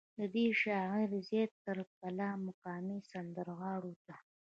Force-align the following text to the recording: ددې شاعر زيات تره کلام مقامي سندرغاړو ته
ددې 0.19 0.47
شاعر 0.61 1.09
زيات 1.29 1.51
تره 1.65 1.83
کلام 1.99 2.37
مقامي 2.49 2.97
سندرغاړو 3.11 3.93
ته 4.05 4.15